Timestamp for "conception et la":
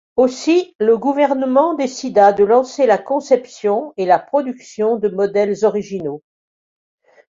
2.97-4.17